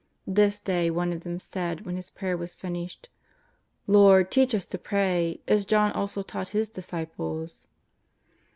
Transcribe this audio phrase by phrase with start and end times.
[0.25, 3.17] This day one of them said when His prayer was finished:^^
[3.85, 7.67] Lord, teach us to pray, as John also taught his disciples."